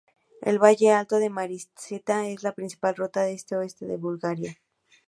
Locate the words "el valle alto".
0.41-1.17